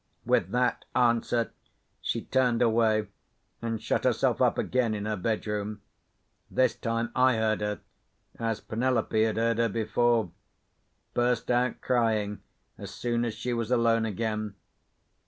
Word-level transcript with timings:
With 0.25 0.49
that 0.49 0.83
answer, 0.95 1.51
she 2.01 2.23
turned 2.23 2.63
away, 2.63 3.05
and 3.61 3.79
shut 3.79 4.03
herself 4.03 4.41
up 4.41 4.57
again 4.57 4.95
in 4.95 5.05
her 5.05 5.15
bedroom. 5.15 5.83
This 6.49 6.75
time, 6.75 7.11
I 7.15 7.35
heard 7.35 7.61
her—as 7.61 8.61
Penelope 8.61 9.21
had 9.21 9.37
heard 9.37 9.59
her 9.59 9.69
before—burst 9.69 11.51
out 11.51 11.81
crying 11.81 12.41
as 12.79 12.89
soon 12.91 13.23
as 13.23 13.35
she 13.35 13.53
was 13.53 13.69
alone 13.69 14.05
again. 14.07 14.55